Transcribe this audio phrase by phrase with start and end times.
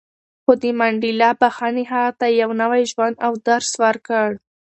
[0.43, 4.27] خو د منډېلا بښنې هغه ته یو نوی ژوند او درس ورکړ.